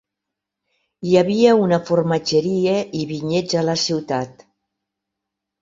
[1.09, 4.43] Hi havia una formatgeria i vinyets a la ciutat.